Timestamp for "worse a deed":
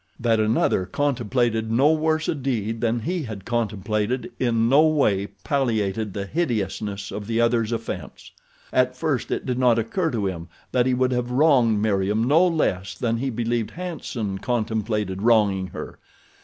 1.91-2.81